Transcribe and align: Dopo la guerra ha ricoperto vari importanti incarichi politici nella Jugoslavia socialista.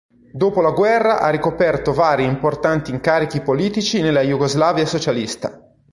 Dopo 0.33 0.61
la 0.61 0.71
guerra 0.71 1.19
ha 1.19 1.29
ricoperto 1.29 1.93
vari 1.93 2.23
importanti 2.23 2.89
incarichi 2.89 3.41
politici 3.41 4.01
nella 4.01 4.21
Jugoslavia 4.21 4.83
socialista. 4.87 5.61